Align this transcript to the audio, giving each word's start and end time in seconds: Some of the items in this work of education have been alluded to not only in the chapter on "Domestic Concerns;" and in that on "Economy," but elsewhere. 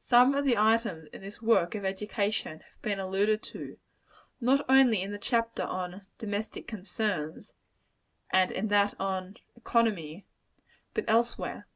Some 0.00 0.34
of 0.34 0.46
the 0.46 0.56
items 0.56 1.08
in 1.12 1.20
this 1.20 1.42
work 1.42 1.74
of 1.74 1.84
education 1.84 2.60
have 2.60 2.80
been 2.80 2.98
alluded 2.98 3.42
to 3.52 3.76
not 4.40 4.64
only 4.66 5.02
in 5.02 5.12
the 5.12 5.18
chapter 5.18 5.62
on 5.62 6.06
"Domestic 6.18 6.66
Concerns;" 6.66 7.52
and 8.30 8.50
in 8.50 8.68
that 8.68 8.98
on 8.98 9.36
"Economy," 9.56 10.24
but 10.94 11.04
elsewhere. 11.06 11.66